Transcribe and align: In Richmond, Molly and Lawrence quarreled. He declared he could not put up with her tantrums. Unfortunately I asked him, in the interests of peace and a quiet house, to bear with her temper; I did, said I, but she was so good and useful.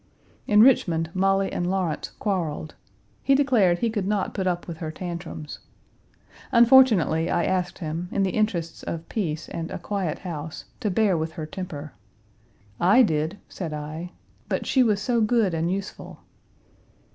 In 0.47 0.61
Richmond, 0.63 1.11
Molly 1.13 1.53
and 1.53 1.69
Lawrence 1.69 2.09
quarreled. 2.17 2.73
He 3.21 3.35
declared 3.35 3.77
he 3.77 3.91
could 3.91 4.07
not 4.07 4.33
put 4.33 4.47
up 4.47 4.67
with 4.67 4.77
her 4.77 4.89
tantrums. 4.89 5.59
Unfortunately 6.51 7.29
I 7.29 7.43
asked 7.43 7.77
him, 7.77 8.09
in 8.11 8.23
the 8.23 8.31
interests 8.31 8.81
of 8.81 9.07
peace 9.09 9.47
and 9.49 9.69
a 9.69 9.77
quiet 9.77 10.17
house, 10.17 10.65
to 10.79 10.89
bear 10.89 11.15
with 11.15 11.33
her 11.33 11.45
temper; 11.45 11.93
I 12.79 13.03
did, 13.03 13.37
said 13.47 13.73
I, 13.73 14.13
but 14.49 14.65
she 14.65 14.81
was 14.81 14.99
so 14.99 15.21
good 15.21 15.53
and 15.53 15.71
useful. 15.71 16.21